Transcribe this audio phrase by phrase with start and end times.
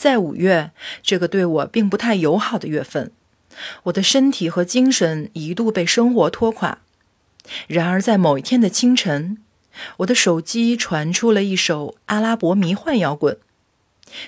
[0.00, 0.70] 在五月
[1.02, 3.12] 这个对我并不太友好的月份，
[3.82, 6.78] 我的身体和精神一度被生活拖垮。
[7.66, 9.36] 然而，在某一天的清晨，
[9.98, 13.36] 我的手机传出了一首阿拉伯迷幻摇滚。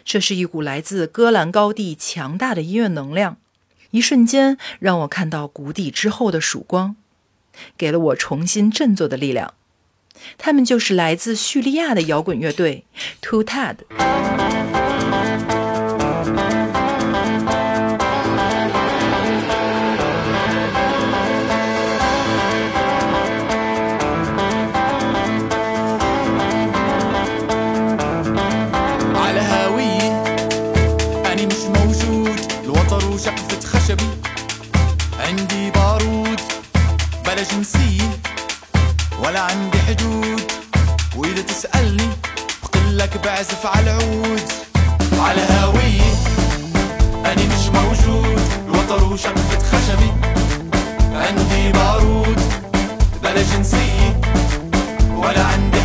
[0.05, 3.39] 这是一股来自戈兰高地强大的音乐能量，
[3.93, 6.97] 一瞬间让我看到谷底之后的曙光，
[7.79, 9.55] 给了我重新振作的力量。
[10.37, 12.85] 他们就是来自叙利亚的摇滚乐队
[13.23, 13.43] Two
[37.63, 38.11] جنسية
[39.25, 40.53] ولا عندي حدود.
[41.17, 42.09] وإذا تسألني
[42.63, 44.43] بقلك بعزف على العود
[45.19, 46.13] على هاوية
[47.25, 50.13] أنا مش موجود الوتر وشقفة خشبي
[51.15, 52.41] عندي بارود
[53.23, 54.21] بلا جنسية.
[55.17, 55.82] ولا عندي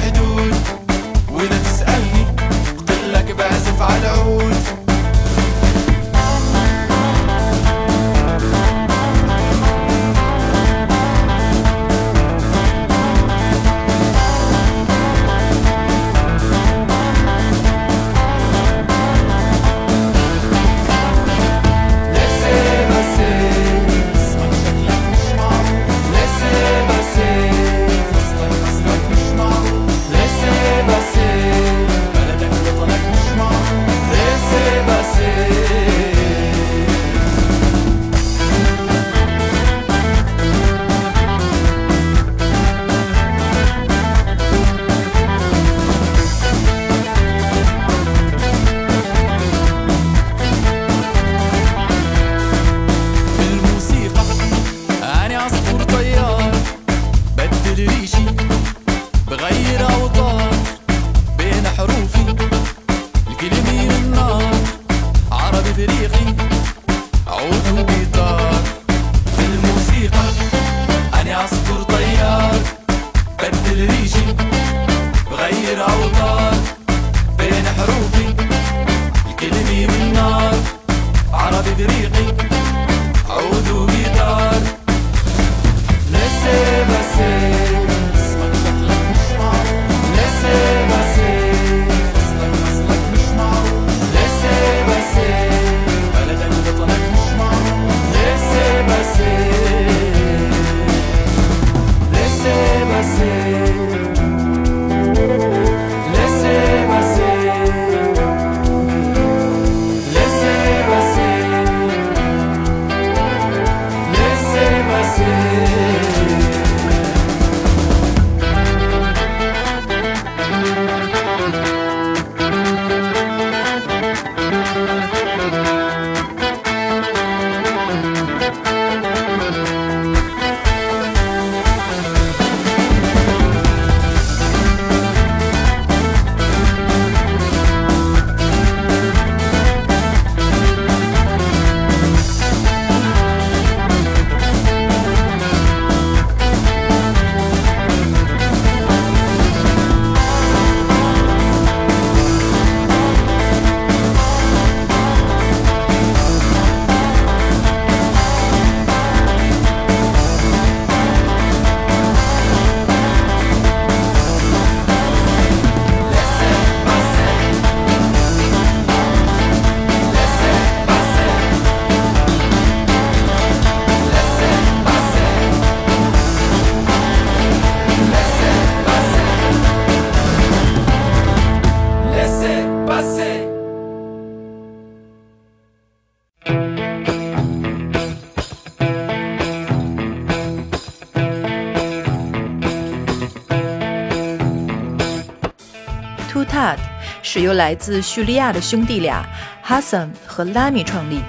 [197.29, 199.21] 是由来自叙利亚的兄弟俩
[199.61, 201.19] Hassan 和拉米创立。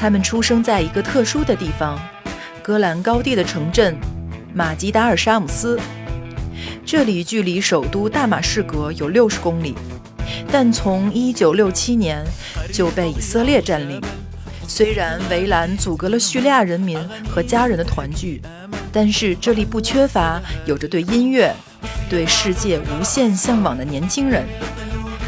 [0.00, 2.00] 他们出生在一个特殊的地方——
[2.64, 3.94] 戈兰高地的城镇
[4.54, 5.78] 马吉达尔沙姆斯。
[6.86, 9.74] 这里距离首都大马士革有六十公里，
[10.50, 12.24] 但从1967年
[12.72, 14.00] 就被以色列占领。
[14.66, 16.98] 虽然围栏阻隔了叙利亚人民
[17.28, 18.40] 和家人的团聚，
[18.90, 21.54] 但是这里不缺乏有着对音乐、
[22.08, 24.42] 对世界无限向往的年轻人。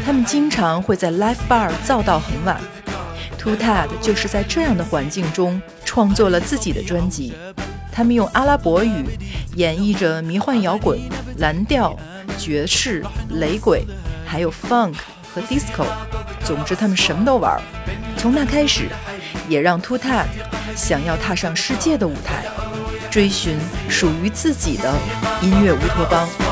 [0.05, 2.61] 他们经常会在 live bar 造到很晚。
[3.39, 7.33] Too Tad 就是在这样的环境中创作了自己的专辑。
[7.91, 9.03] 他们用阿拉伯语
[9.55, 10.99] 演绎着迷幻摇滚、
[11.39, 11.97] 蓝调、
[12.37, 13.03] 爵士、
[13.39, 13.83] 雷鬼，
[14.27, 14.93] 还有 funk
[15.33, 15.85] 和 disco。
[16.43, 17.59] 总之，他们什么都玩。
[18.15, 18.87] 从那开始，
[19.49, 20.27] 也让 Too Tad
[20.75, 22.45] 想要踏上世界的舞台，
[23.09, 23.57] 追寻
[23.89, 24.93] 属于自己的
[25.41, 26.44] 音乐乌托邦。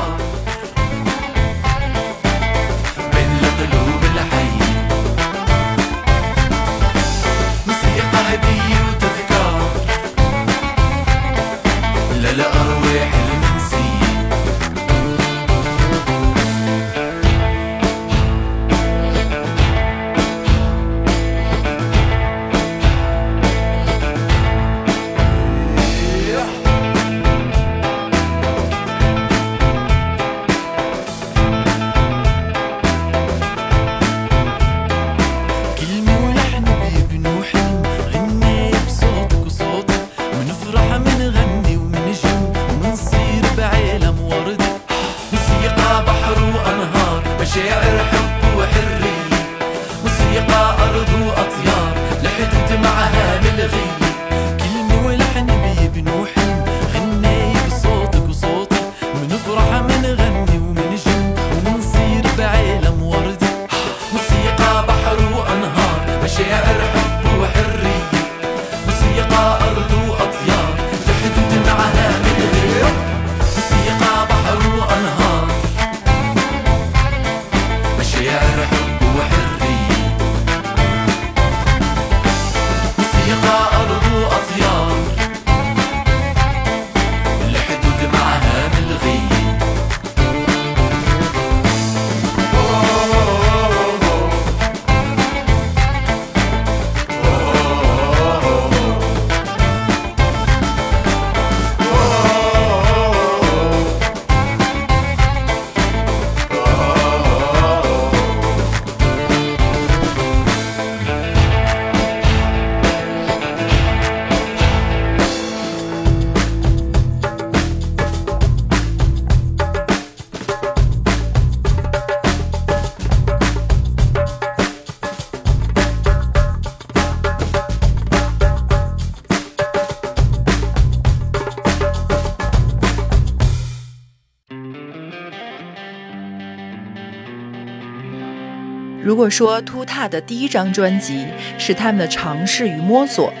[139.14, 141.24] 如果说 Two Ta 的第一张专辑
[141.56, 143.32] 是他们的尝试与摸索，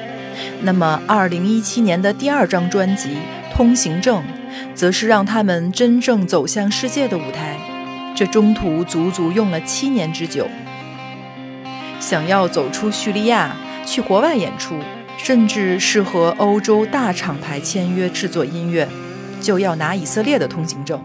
[0.62, 3.08] 那么2017年的第二张专辑
[3.52, 4.22] 《通行证》，
[4.72, 7.58] 则是让他们真正走向世界的舞台。
[8.14, 10.46] 这中途足足用了七年之久。
[11.98, 14.76] 想要走出叙利亚，去国外演出，
[15.18, 18.86] 甚至是和欧洲大厂牌签约制作音乐，
[19.40, 21.02] 就要拿以色列的通行证。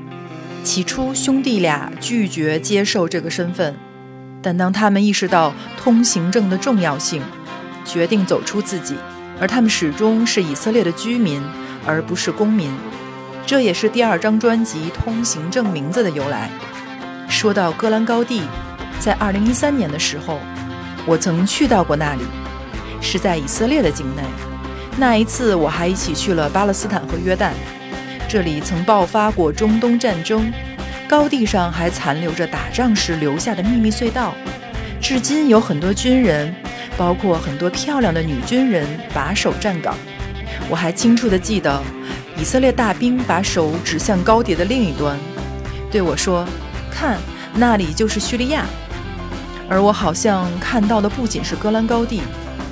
[0.64, 3.76] 起初，兄弟俩拒绝接受这个身份。
[4.42, 7.22] 但当他们意识到通行证的重要性，
[7.86, 8.96] 决定走出自己，
[9.40, 11.42] 而他们始终是以色列的居民，
[11.86, 12.72] 而不是公民。
[13.46, 16.50] 这也是第二张专辑《通行证》名字的由来。
[17.28, 18.44] 说到戈兰高地，
[19.00, 20.40] 在2013年的时候，
[21.06, 22.24] 我曾去到过那里，
[23.02, 24.22] 是在以色列的境内。
[24.98, 27.52] 那一次，我还一起去了巴勒斯坦和约旦，
[28.28, 30.52] 这里曾爆发过中东战争。
[31.10, 34.36] 高地上还残留着打仗时留下的秘密隧道，
[35.02, 36.54] 至今有很多军人，
[36.96, 39.98] 包括很多漂亮的女军人把守站岗。
[40.70, 41.82] 我还清楚地记得，
[42.38, 45.18] 以色列大兵把手指向高地的另一端，
[45.90, 46.46] 对我说
[46.94, 47.18] ：“看，
[47.56, 48.64] 那里就是叙利亚。”
[49.68, 52.22] 而我好像看到的不仅是戈兰高地，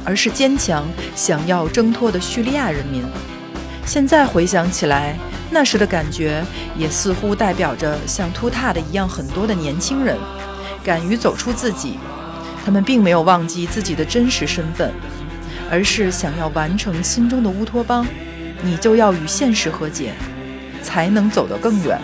[0.05, 3.01] 而是坚强想要挣脱的叙利亚人民。
[3.83, 5.15] 现在回想起来，
[5.49, 6.43] 那时的感觉
[6.77, 10.17] 也似乎代表着像秃塔的一样很多的年轻人，
[10.83, 11.97] 敢于走出自己。
[12.65, 14.91] 他们并没有忘记自己的真实身份，
[15.71, 18.05] 而是想要完成心中的乌托邦。
[18.61, 20.13] 你就要与现实和解，
[20.83, 21.99] 才能走得更远。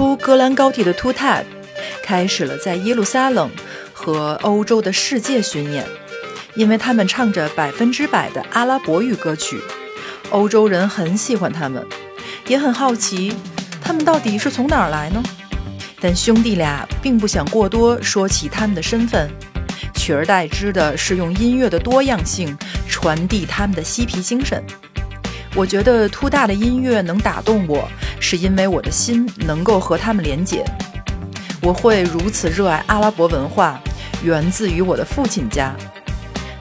[0.00, 1.44] 出戈兰高地的图泰，
[2.02, 3.50] 开始了在耶路撒冷
[3.92, 5.86] 和欧洲的世界巡演。
[6.54, 9.60] 因为他们唱着百分之百的阿拉伯语歌曲，
[10.30, 11.86] 欧洲人很喜欢他们，
[12.46, 13.36] 也很好奇
[13.82, 15.22] 他们到底是从哪儿来呢？
[16.00, 19.30] 但兄弟俩并不想过多说起他们的身份，
[19.94, 22.56] 取而代之的是用音乐的多样性
[22.88, 24.64] 传递他们的嬉皮精神。
[25.56, 27.88] 我觉得突大的音乐能打动我，
[28.20, 30.64] 是因为我的心能够和他们连结。
[31.60, 33.80] 我会如此热爱阿拉伯文化，
[34.22, 35.74] 源自于我的父亲家。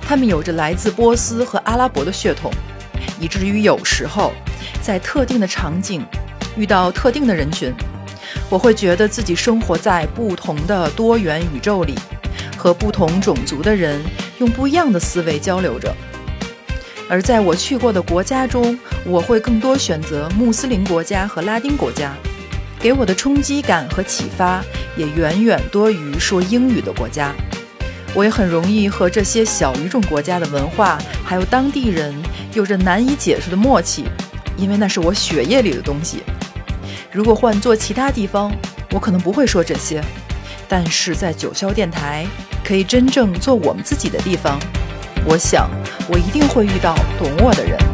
[0.01, 2.51] 他们有着来自波斯和阿拉伯的血统，
[3.19, 4.33] 以至于有时候
[4.81, 6.03] 在特定的场景
[6.57, 7.71] 遇到特定的人群，
[8.49, 11.93] 我会觉得自己生活在不同的多元宇宙里，
[12.57, 14.01] 和不同种族的人
[14.39, 15.95] 用不一样的思维交流着。
[17.09, 22.13] 而在我去过的国家中，我会更多选择穆斯林国家和拉丁国家，
[22.79, 24.63] 给我的冲击感和启发
[24.95, 27.33] 也远远多于说英语的国家。
[28.13, 32.13] 我也很容易和这些小语种国家的文化，还有当地人
[32.53, 34.05] 有着难以解释的默契，
[34.55, 36.21] 因为那是我血液里的东西。
[37.11, 38.51] 如果换做其他地方，
[38.91, 39.99] 我可能不会说这些，
[40.67, 42.27] 但是在九霄电台
[42.63, 44.59] 可以真正做我们自己的地方，
[45.25, 45.69] 我想
[46.07, 47.88] 我一定会遇到懂我的人。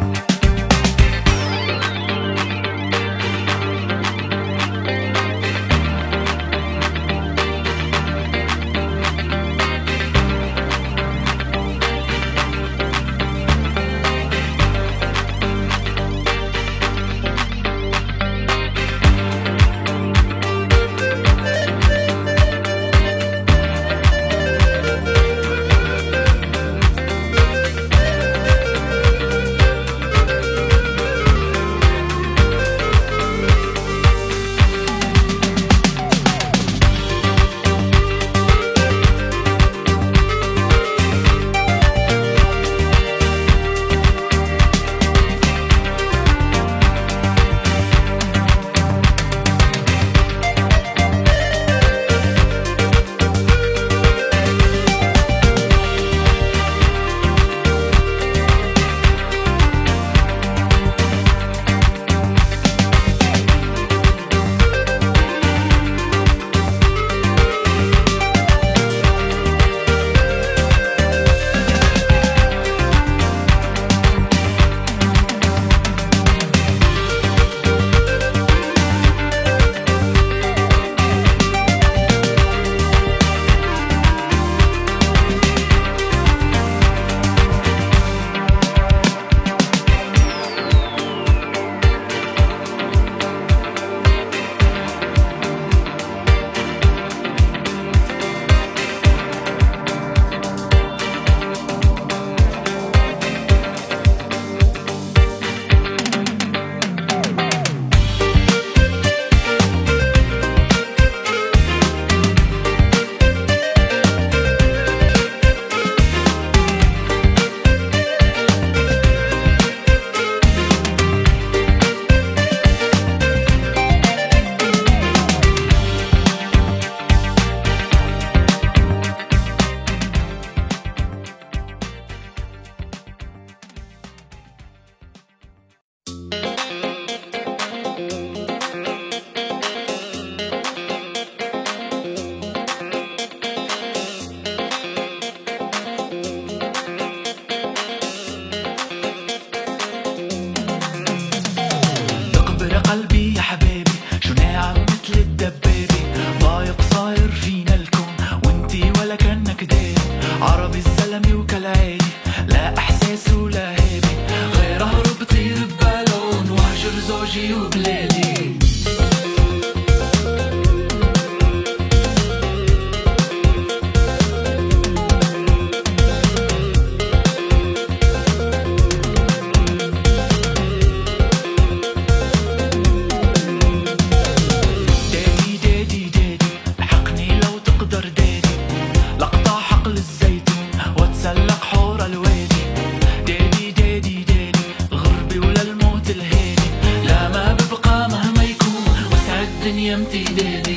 [199.88, 200.75] empty, did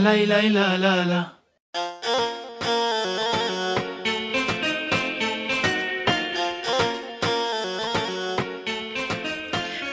[0.00, 1.32] La la la la la la la.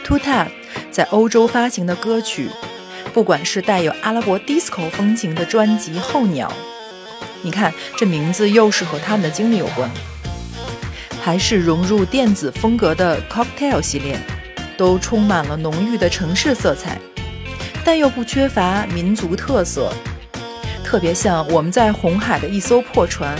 [0.03, 0.49] Two Tap
[0.91, 2.51] 在欧洲发行的歌曲，
[3.15, 6.49] 不管是带有阿拉伯 disco 风情的专辑《候鸟》，
[7.41, 9.89] 你看这名字又是和他们的经历有关，
[11.19, 14.19] 还是融入电子风格的 Cocktail 系列，
[14.77, 16.99] 都充满了浓郁的城市色彩，
[17.85, 19.93] 但又不缺乏民族特色。
[20.83, 23.37] 特别像我们在红海的一艘破船，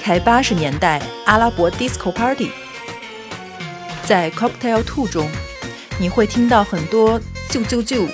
[0.00, 2.50] 开八十年代阿拉伯 disco party，
[4.04, 5.28] 在 Cocktail Two 中。
[5.98, 8.08] 你会听到很多啾啾啾，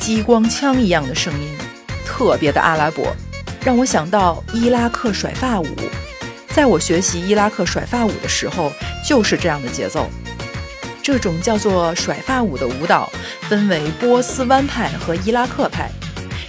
[0.00, 1.50] 激光枪一样的声音，
[2.04, 3.14] 特别的阿拉伯，
[3.62, 5.66] 让我想到伊拉克甩发舞。
[6.48, 8.72] 在我学习伊拉克甩发舞的时候，
[9.06, 10.08] 就是这样的节奏。
[11.06, 13.08] 这种叫做甩发舞的舞蹈
[13.42, 15.88] 分为波斯湾派和伊拉克派，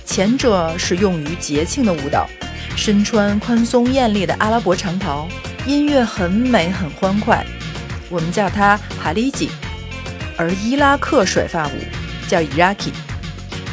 [0.04, 2.28] 前者是用于节庆的舞蹈，
[2.76, 5.28] 身穿宽松艳丽的阿拉伯长袍，
[5.68, 7.46] 音乐很美很欢快，
[8.10, 9.52] 我们叫它哈里吉。
[10.36, 11.74] 而伊拉克甩发舞
[12.28, 12.90] 叫 Iraqi，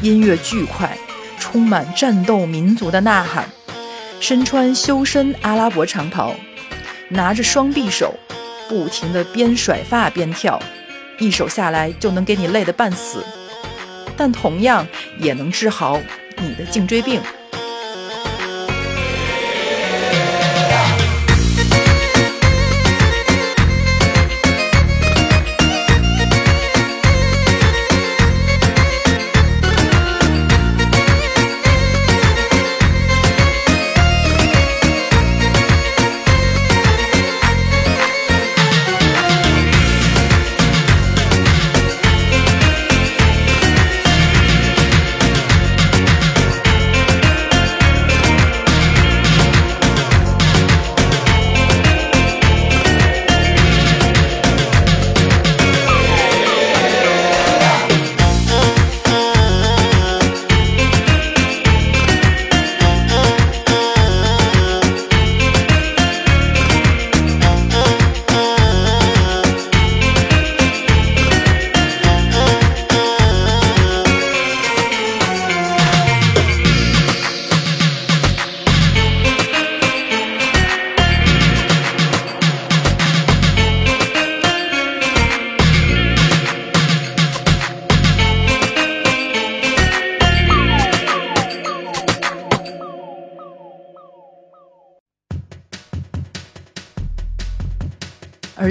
[0.03, 0.99] 音乐巨快，
[1.38, 3.49] 充满战斗民族的呐喊。
[4.20, 6.35] 身穿修身阿拉伯长袍，
[7.09, 8.14] 拿着双匕首，
[8.68, 10.61] 不停地边甩发边跳，
[11.18, 13.24] 一手下来就能给你累得半死，
[14.16, 14.87] 但同样
[15.18, 16.00] 也能治好
[16.38, 17.20] 你的颈椎病。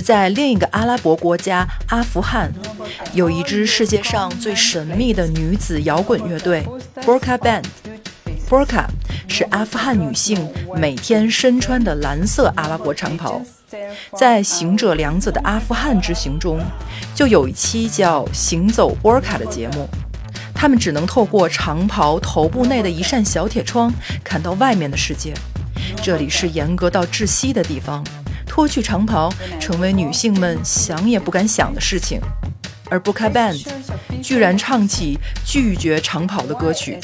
[0.04, 2.52] 在另一个阿拉伯国家阿富汗，
[3.14, 7.64] 有一支世界上最神秘的女子摇滚乐队 Burka Band。
[8.50, 8.86] Burka
[9.30, 13.42] 是阿富汗女性每天身穿的蓝色阿拉伯长袍。
[14.18, 16.60] 在行者良子的阿富汗之行中，
[17.16, 19.88] 就有一期叫《行走 Burka》的节目，
[20.54, 25.34] 他们只能透过长袍头部内的一扇小铁窗看到外面的世界。
[26.04, 28.04] 这里是严格到窒息的地方。
[28.54, 32.22] 脱去长袍，成为女性们想也不敢想的事情。
[32.88, 33.66] 而 Burka Band
[34.22, 37.00] 居然唱起拒绝长袍的歌曲，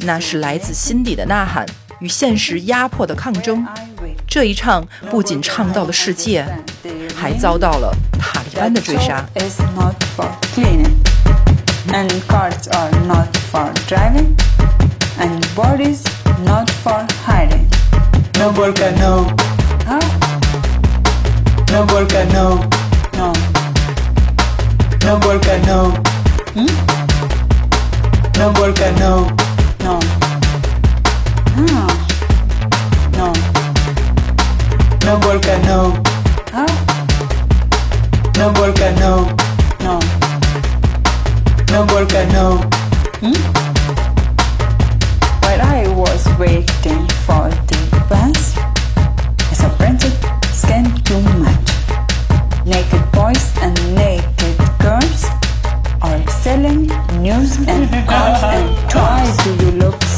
[0.00, 1.64] 那是来自心底的呐喊
[2.00, 3.64] 与现实压迫的抗争。
[4.26, 6.44] 这一唱不仅唱到了世界，
[7.14, 9.24] 还遭到了塔利班的追杀。
[21.70, 22.60] No volca, no,
[23.16, 23.32] no.
[25.04, 25.92] No volca, no.
[26.54, 26.66] Hmm?
[28.38, 29.26] No volca, no,
[29.84, 29.98] no.
[31.56, 31.86] Ah.
[33.16, 33.32] No.
[35.06, 36.02] No volca, no.
[36.52, 36.66] Huh?
[38.36, 39.26] No volca, no,
[39.80, 39.98] no.
[41.72, 42.60] No volca, no.
[43.20, 43.34] Hmm?
[45.42, 48.49] While I was waiting for the bus.
[58.10, 60.09] Cause twice do you look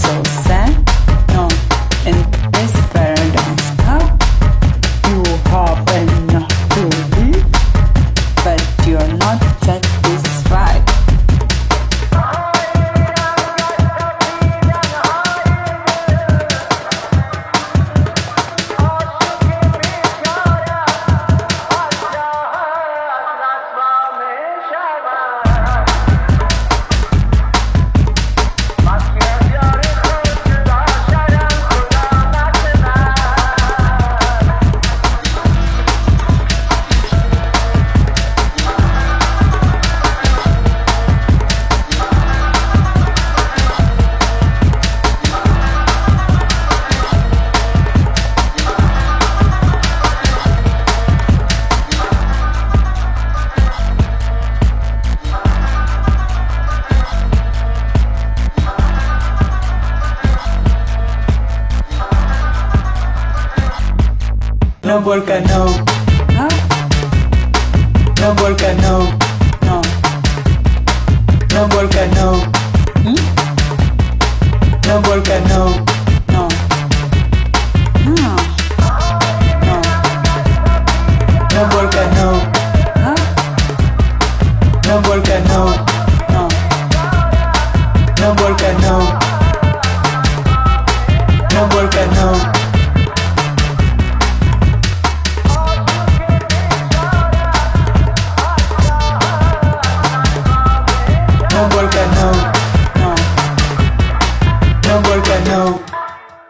[65.02, 65.81] porque no.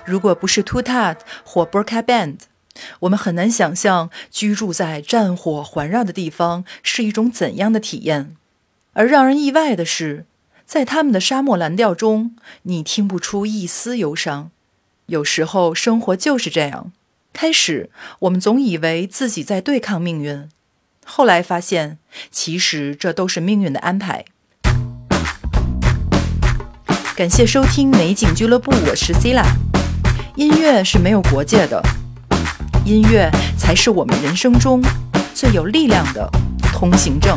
[0.04, 2.38] 如果不是 Two Tat 或 Burka Band，
[3.00, 8.36] 我们很难想象居住在战火环绕的地方是一种怎样的体验。
[8.94, 10.26] 而让人意外的是，
[10.66, 14.50] 在他们的沙漠蓝调中，你听不出一丝忧伤。
[15.06, 16.92] 有时候，生活就是这样。
[17.32, 20.48] 开始，我们总以为自己在对抗命运，
[21.04, 21.98] 后来发现，
[22.30, 24.24] 其实这都是命运的安排。
[27.14, 29.81] 感谢收听美景俱乐部，我是 c i l a
[30.36, 31.82] 音乐是没有国界的，
[32.86, 34.80] 音乐才是我们人生中
[35.34, 36.26] 最有力量的
[36.72, 37.36] 通行证。